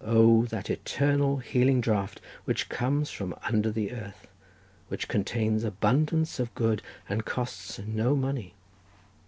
[0.00, 4.26] O, that eternal, healing draught, Which comes from under the earth,
[4.88, 8.54] Which contains abundance of good And costs no money!"